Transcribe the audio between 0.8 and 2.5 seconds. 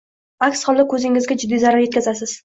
koʻzingizga jiddiy zarar yetkazasiz